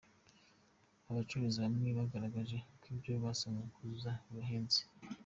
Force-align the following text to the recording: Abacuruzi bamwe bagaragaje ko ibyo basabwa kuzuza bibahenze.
Abacuruzi 1.09 1.57
bamwe 1.65 1.89
bagaragaje 1.99 2.57
ko 2.79 2.85
ibyo 2.93 3.13
basabwa 3.23 3.63
kuzuza 3.73 4.11
bibahenze. 4.25 4.81